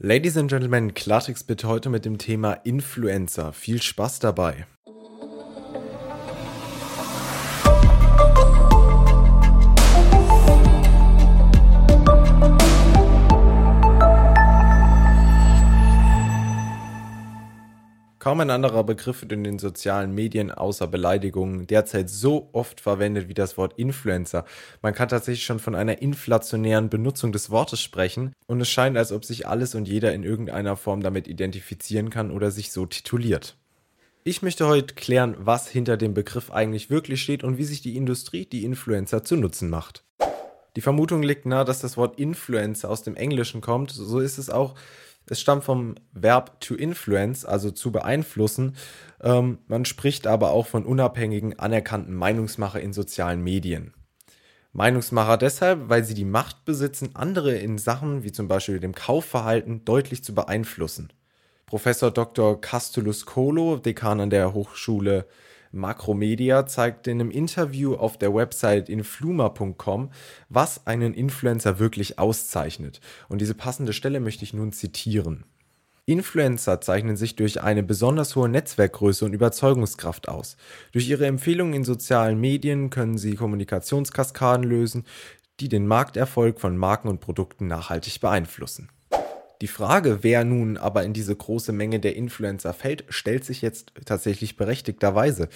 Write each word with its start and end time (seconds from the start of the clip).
Ladies 0.00 0.36
and 0.36 0.50
Gentlemen, 0.50 0.92
Klartext 0.92 1.46
bitte 1.46 1.68
heute 1.68 1.88
mit 1.88 2.04
dem 2.04 2.18
Thema 2.18 2.52
Influencer. 2.52 3.52
Viel 3.52 3.80
Spaß 3.80 4.18
dabei. 4.18 4.66
Kaum 18.24 18.40
ein 18.40 18.48
anderer 18.48 18.84
Begriff 18.84 19.20
wird 19.20 19.32
in 19.32 19.44
den 19.44 19.58
sozialen 19.58 20.14
Medien 20.14 20.50
außer 20.50 20.86
Beleidigungen 20.86 21.66
derzeit 21.66 22.08
so 22.08 22.48
oft 22.54 22.80
verwendet 22.80 23.28
wie 23.28 23.34
das 23.34 23.58
Wort 23.58 23.74
Influencer. 23.78 24.46
Man 24.80 24.94
kann 24.94 25.10
tatsächlich 25.10 25.44
schon 25.44 25.58
von 25.58 25.74
einer 25.74 26.00
inflationären 26.00 26.88
Benutzung 26.88 27.32
des 27.32 27.50
Wortes 27.50 27.82
sprechen 27.82 28.32
und 28.46 28.62
es 28.62 28.70
scheint, 28.70 28.96
als 28.96 29.12
ob 29.12 29.26
sich 29.26 29.46
alles 29.46 29.74
und 29.74 29.86
jeder 29.86 30.14
in 30.14 30.22
irgendeiner 30.22 30.78
Form 30.78 31.02
damit 31.02 31.28
identifizieren 31.28 32.08
kann 32.08 32.30
oder 32.30 32.50
sich 32.50 32.72
so 32.72 32.86
tituliert. 32.86 33.58
Ich 34.22 34.40
möchte 34.40 34.66
heute 34.66 34.94
klären, 34.94 35.36
was 35.38 35.68
hinter 35.68 35.98
dem 35.98 36.14
Begriff 36.14 36.50
eigentlich 36.50 36.88
wirklich 36.88 37.20
steht 37.20 37.44
und 37.44 37.58
wie 37.58 37.64
sich 37.64 37.82
die 37.82 37.94
Industrie 37.94 38.46
die 38.46 38.64
Influencer 38.64 39.22
zu 39.22 39.36
Nutzen 39.36 39.68
macht. 39.68 40.02
Die 40.76 40.80
Vermutung 40.80 41.22
liegt 41.22 41.44
nahe, 41.44 41.66
dass 41.66 41.82
das 41.82 41.98
Wort 41.98 42.18
Influencer 42.18 42.88
aus 42.88 43.02
dem 43.02 43.16
Englischen 43.16 43.60
kommt. 43.60 43.90
So 43.90 44.18
ist 44.18 44.38
es 44.38 44.48
auch 44.48 44.76
es 45.26 45.40
stammt 45.40 45.64
vom 45.64 45.94
Verb 46.12 46.60
to 46.60 46.74
influence, 46.74 47.44
also 47.44 47.70
zu 47.70 47.92
beeinflussen. 47.92 48.76
Ähm, 49.22 49.58
man 49.66 49.84
spricht 49.84 50.26
aber 50.26 50.50
auch 50.50 50.66
von 50.66 50.84
unabhängigen, 50.84 51.58
anerkannten 51.58 52.14
Meinungsmacher 52.14 52.80
in 52.80 52.92
sozialen 52.92 53.42
Medien. 53.42 53.94
Meinungsmacher 54.72 55.36
deshalb, 55.36 55.88
weil 55.88 56.04
sie 56.04 56.14
die 56.14 56.24
Macht 56.24 56.64
besitzen, 56.64 57.10
andere 57.14 57.54
in 57.54 57.78
Sachen 57.78 58.24
wie 58.24 58.32
zum 58.32 58.48
Beispiel 58.48 58.80
dem 58.80 58.94
Kaufverhalten 58.94 59.84
deutlich 59.84 60.24
zu 60.24 60.34
beeinflussen. 60.34 61.12
Professor 61.66 62.10
Dr. 62.10 62.60
Castulus 62.60 63.24
Kolo, 63.24 63.76
Dekan 63.78 64.20
an 64.20 64.30
der 64.30 64.52
Hochschule 64.52 65.26
Makromedia 65.74 66.66
zeigt 66.66 67.06
in 67.06 67.20
einem 67.20 67.30
Interview 67.30 67.94
auf 67.94 68.16
der 68.16 68.34
Website 68.34 68.88
influma.com, 68.88 70.10
was 70.48 70.86
einen 70.86 71.14
Influencer 71.14 71.78
wirklich 71.78 72.18
auszeichnet. 72.18 73.00
Und 73.28 73.40
diese 73.40 73.54
passende 73.54 73.92
Stelle 73.92 74.20
möchte 74.20 74.44
ich 74.44 74.54
nun 74.54 74.72
zitieren. 74.72 75.44
Influencer 76.06 76.80
zeichnen 76.80 77.16
sich 77.16 77.34
durch 77.34 77.62
eine 77.62 77.82
besonders 77.82 78.36
hohe 78.36 78.48
Netzwerkgröße 78.48 79.24
und 79.24 79.32
Überzeugungskraft 79.32 80.28
aus. 80.28 80.56
Durch 80.92 81.08
ihre 81.08 81.26
Empfehlungen 81.26 81.72
in 81.74 81.84
sozialen 81.84 82.38
Medien 82.38 82.90
können 82.90 83.16
sie 83.16 83.34
Kommunikationskaskaden 83.34 84.64
lösen, 84.64 85.04
die 85.60 85.68
den 85.68 85.86
Markterfolg 85.86 86.60
von 86.60 86.76
Marken 86.76 87.08
und 87.08 87.20
Produkten 87.20 87.68
nachhaltig 87.68 88.20
beeinflussen. 88.20 88.90
Die 89.64 89.68
Frage, 89.68 90.18
wer 90.20 90.44
nun 90.44 90.76
aber 90.76 91.04
in 91.04 91.14
diese 91.14 91.34
große 91.34 91.72
Menge 91.72 91.98
der 91.98 92.16
Influencer 92.16 92.74
fällt, 92.74 93.06
stellt 93.08 93.46
sich 93.46 93.62
jetzt 93.62 93.92
tatsächlich 94.04 94.58
berechtigterweise. 94.58 95.48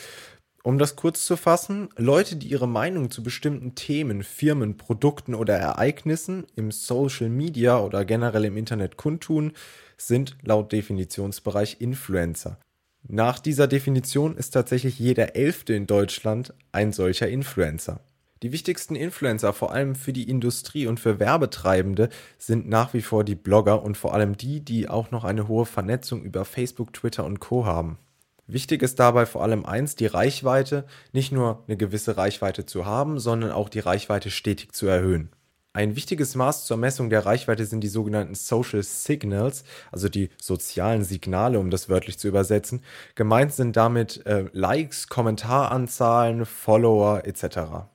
Um 0.62 0.78
das 0.78 0.96
kurz 0.96 1.26
zu 1.26 1.36
fassen, 1.36 1.90
Leute, 1.98 2.36
die 2.36 2.48
ihre 2.48 2.66
Meinung 2.66 3.10
zu 3.10 3.22
bestimmten 3.22 3.74
Themen, 3.74 4.22
Firmen, 4.22 4.78
Produkten 4.78 5.34
oder 5.34 5.58
Ereignissen 5.58 6.46
im 6.56 6.70
Social 6.70 7.28
Media 7.28 7.80
oder 7.80 8.06
generell 8.06 8.46
im 8.46 8.56
Internet 8.56 8.96
kundtun, 8.96 9.52
sind 9.98 10.38
laut 10.40 10.72
Definitionsbereich 10.72 11.76
Influencer. 11.78 12.58
Nach 13.06 13.38
dieser 13.38 13.66
Definition 13.66 14.38
ist 14.38 14.52
tatsächlich 14.52 14.98
jeder 14.98 15.36
Elfte 15.36 15.74
in 15.74 15.86
Deutschland 15.86 16.54
ein 16.72 16.94
solcher 16.94 17.28
Influencer. 17.28 18.00
Die 18.42 18.52
wichtigsten 18.52 18.94
Influencer, 18.94 19.52
vor 19.52 19.72
allem 19.72 19.96
für 19.96 20.12
die 20.12 20.28
Industrie 20.28 20.86
und 20.86 21.00
für 21.00 21.18
Werbetreibende, 21.18 22.08
sind 22.38 22.68
nach 22.68 22.94
wie 22.94 23.02
vor 23.02 23.24
die 23.24 23.34
Blogger 23.34 23.82
und 23.82 23.96
vor 23.96 24.14
allem 24.14 24.36
die, 24.36 24.60
die 24.60 24.88
auch 24.88 25.10
noch 25.10 25.24
eine 25.24 25.48
hohe 25.48 25.66
Vernetzung 25.66 26.22
über 26.22 26.44
Facebook, 26.44 26.92
Twitter 26.92 27.24
und 27.24 27.40
Co 27.40 27.66
haben. 27.66 27.98
Wichtig 28.46 28.82
ist 28.82 28.98
dabei 28.98 29.26
vor 29.26 29.42
allem 29.42 29.66
eins, 29.66 29.96
die 29.96 30.06
Reichweite, 30.06 30.84
nicht 31.12 31.32
nur 31.32 31.64
eine 31.66 31.76
gewisse 31.76 32.16
Reichweite 32.16 32.64
zu 32.64 32.86
haben, 32.86 33.18
sondern 33.18 33.50
auch 33.50 33.68
die 33.68 33.80
Reichweite 33.80 34.30
stetig 34.30 34.72
zu 34.72 34.86
erhöhen. 34.86 35.30
Ein 35.74 35.96
wichtiges 35.96 36.34
Maß 36.34 36.64
zur 36.64 36.76
Messung 36.76 37.10
der 37.10 37.26
Reichweite 37.26 37.66
sind 37.66 37.82
die 37.82 37.88
sogenannten 37.88 38.34
Social 38.34 38.82
Signals, 38.82 39.64
also 39.92 40.08
die 40.08 40.30
sozialen 40.40 41.04
Signale, 41.04 41.58
um 41.58 41.70
das 41.70 41.88
wörtlich 41.88 42.18
zu 42.18 42.26
übersetzen. 42.26 42.82
Gemeint 43.16 43.52
sind 43.52 43.76
damit 43.76 44.24
äh, 44.26 44.46
Likes, 44.52 45.08
Kommentaranzahlen, 45.08 46.46
Follower 46.46 47.26
etc. 47.26 47.86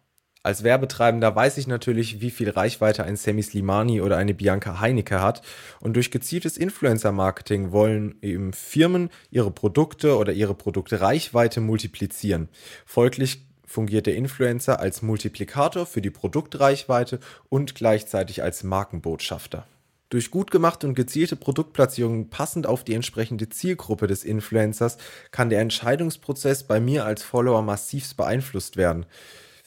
Als 0.45 0.63
Werbetreibender 0.63 1.33
weiß 1.33 1.57
ich 1.57 1.67
natürlich, 1.67 2.19
wie 2.19 2.29
viel 2.29 2.49
Reichweite 2.49 3.05
ein 3.05 3.15
Sammy 3.15 3.41
Slimani 3.41 4.01
oder 4.01 4.17
eine 4.17 4.33
Bianca 4.33 4.81
Heinecke 4.81 5.21
hat. 5.21 5.41
Und 5.79 5.93
durch 5.95 6.11
gezieltes 6.11 6.57
Influencer-Marketing 6.57 7.71
wollen 7.71 8.15
eben 8.21 8.51
Firmen 8.51 9.09
ihre 9.31 9.51
Produkte 9.51 10.17
oder 10.17 10.33
ihre 10.33 10.53
Produktreichweite 10.53 11.61
multiplizieren. 11.61 12.49
Folglich 12.85 13.45
fungiert 13.65 14.05
der 14.05 14.17
Influencer 14.17 14.81
als 14.81 15.01
Multiplikator 15.01 15.85
für 15.85 16.01
die 16.01 16.11
Produktreichweite 16.11 17.21
und 17.47 17.73
gleichzeitig 17.73 18.43
als 18.43 18.63
Markenbotschafter. 18.63 19.65
Durch 20.09 20.29
gut 20.29 20.51
gemachte 20.51 20.85
und 20.85 20.93
gezielte 20.93 21.37
Produktplatzierungen 21.37 22.29
passend 22.29 22.67
auf 22.67 22.83
die 22.83 22.95
entsprechende 22.95 23.47
Zielgruppe 23.47 24.07
des 24.07 24.25
Influencers 24.25 24.97
kann 25.31 25.49
der 25.49 25.61
Entscheidungsprozess 25.61 26.63
bei 26.65 26.81
mir 26.81 27.05
als 27.05 27.23
Follower 27.23 27.61
massivst 27.61 28.17
beeinflusst 28.17 28.75
werden. 28.75 29.05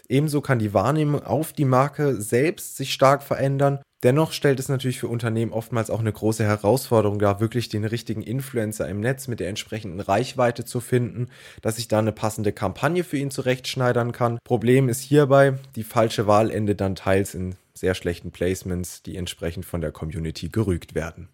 Ebenso 0.09 0.41
kann 0.41 0.59
die 0.59 0.75
Wahrnehmung 0.75 1.23
auf 1.25 1.53
die 1.53 1.65
Marke 1.65 2.21
selbst 2.21 2.77
sich 2.77 2.93
stark 2.93 3.23
verändern. 3.23 3.81
Dennoch 4.03 4.33
stellt 4.33 4.61
es 4.61 4.69
natürlich 4.69 5.01
für 5.01 5.09
Unternehmen 5.09 5.53
oftmals 5.53 5.91
auch 5.91 6.01
eine 6.01 6.13
große 6.13 6.45
Herausforderung 6.45 7.19
dar, 7.19 7.41
wirklich 7.41 7.69
den 7.69 7.85
richtigen 7.85 8.23
Influencer 8.23 8.89
im 8.89 9.01
Netz 9.01 9.27
mit 9.27 9.41
der 9.41 9.49
entsprechenden 9.49 10.01
Reichweite 10.01 10.65
zu 10.65 10.81
finden, 10.81 11.29
dass 11.63 11.79
ich 11.79 11.89
da 11.89 11.99
eine 11.99 12.13
passende 12.13 12.53
Kampagne 12.53 13.05
für 13.05 13.17
ihn 13.17 13.31
zurechtschneidern 13.31 14.13
kann. 14.13 14.39
Problem 14.45 14.89
ist 14.89 15.01
hierbei, 15.01 15.55
die 15.75 15.83
falsche 15.83 16.27
Wahl 16.27 16.51
endet 16.51 16.81
dann 16.81 16.95
teils 16.95 17.35
in 17.35 17.57
sehr 17.75 17.95
schlechten 17.95 18.31
Placements, 18.31 19.03
die 19.03 19.17
entsprechend 19.17 19.65
von 19.65 19.81
der 19.81 19.93
Community 19.93 20.51
gerügt 20.51 20.95
werden. 20.95 21.29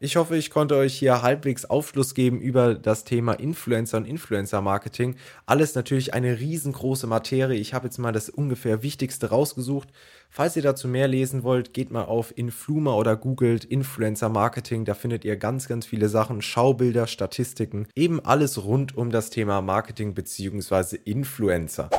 Ich 0.00 0.14
hoffe, 0.14 0.36
ich 0.36 0.50
konnte 0.50 0.76
euch 0.76 0.94
hier 0.94 1.22
halbwegs 1.22 1.64
Aufschluss 1.64 2.14
geben 2.14 2.40
über 2.40 2.76
das 2.76 3.02
Thema 3.02 3.32
Influencer 3.32 3.96
und 3.96 4.04
Influencer-Marketing. 4.04 5.16
Alles 5.44 5.74
natürlich 5.74 6.14
eine 6.14 6.38
riesengroße 6.38 7.08
Materie. 7.08 7.58
Ich 7.58 7.74
habe 7.74 7.88
jetzt 7.88 7.98
mal 7.98 8.12
das 8.12 8.30
ungefähr 8.30 8.84
Wichtigste 8.84 9.30
rausgesucht. 9.30 9.88
Falls 10.30 10.54
ihr 10.54 10.62
dazu 10.62 10.86
mehr 10.86 11.08
lesen 11.08 11.42
wollt, 11.42 11.74
geht 11.74 11.90
mal 11.90 12.04
auf 12.04 12.32
Influma 12.38 12.94
oder 12.94 13.16
googelt 13.16 13.64
Influencer-Marketing. 13.64 14.84
Da 14.84 14.94
findet 14.94 15.24
ihr 15.24 15.36
ganz, 15.36 15.66
ganz 15.66 15.84
viele 15.84 16.08
Sachen, 16.08 16.42
Schaubilder, 16.42 17.08
Statistiken, 17.08 17.88
eben 17.96 18.24
alles 18.24 18.62
rund 18.64 18.96
um 18.96 19.10
das 19.10 19.30
Thema 19.30 19.62
Marketing 19.62 20.14
bzw. 20.14 20.96
Influencer. 21.04 21.90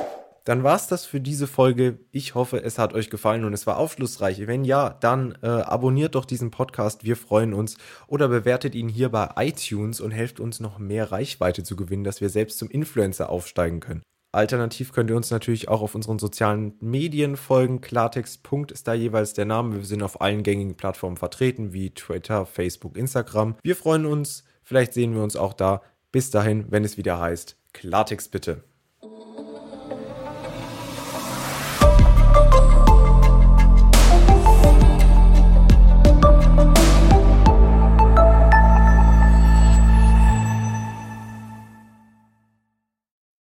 Dann 0.44 0.62
war 0.62 0.76
es 0.76 0.86
das 0.86 1.04
für 1.04 1.20
diese 1.20 1.46
Folge. 1.46 1.98
Ich 2.12 2.34
hoffe, 2.34 2.62
es 2.62 2.78
hat 2.78 2.94
euch 2.94 3.10
gefallen 3.10 3.44
und 3.44 3.52
es 3.52 3.66
war 3.66 3.76
aufschlussreich. 3.76 4.46
Wenn 4.46 4.64
ja, 4.64 4.90
dann 5.00 5.36
äh, 5.42 5.46
abonniert 5.46 6.14
doch 6.14 6.24
diesen 6.24 6.50
Podcast. 6.50 7.04
Wir 7.04 7.16
freuen 7.16 7.54
uns. 7.54 7.76
Oder 8.06 8.28
bewertet 8.28 8.74
ihn 8.74 8.88
hier 8.88 9.10
bei 9.10 9.30
iTunes 9.36 10.00
und 10.00 10.10
helft 10.10 10.40
uns 10.40 10.60
noch 10.60 10.78
mehr 10.78 11.12
Reichweite 11.12 11.62
zu 11.62 11.76
gewinnen, 11.76 12.04
dass 12.04 12.20
wir 12.20 12.30
selbst 12.30 12.58
zum 12.58 12.70
Influencer 12.70 13.28
aufsteigen 13.30 13.80
können. 13.80 14.02
Alternativ 14.32 14.92
könnt 14.92 15.10
ihr 15.10 15.16
uns 15.16 15.30
natürlich 15.30 15.68
auch 15.68 15.82
auf 15.82 15.96
unseren 15.96 16.20
sozialen 16.20 16.74
Medien 16.80 17.36
folgen. 17.36 17.80
Klartext. 17.80 18.40
ist 18.70 18.86
da 18.86 18.94
jeweils 18.94 19.32
der 19.32 19.44
Name. 19.44 19.76
Wir 19.76 19.84
sind 19.84 20.02
auf 20.02 20.20
allen 20.20 20.44
gängigen 20.44 20.76
Plattformen 20.76 21.16
vertreten, 21.16 21.72
wie 21.72 21.90
Twitter, 21.90 22.46
Facebook, 22.46 22.96
Instagram. 22.96 23.56
Wir 23.62 23.74
freuen 23.74 24.06
uns. 24.06 24.44
Vielleicht 24.62 24.92
sehen 24.92 25.14
wir 25.14 25.22
uns 25.22 25.34
auch 25.34 25.52
da. 25.52 25.82
Bis 26.12 26.30
dahin, 26.30 26.66
wenn 26.70 26.84
es 26.84 26.96
wieder 26.96 27.18
heißt, 27.18 27.56
Klartext 27.72 28.30
bitte. 28.30 28.69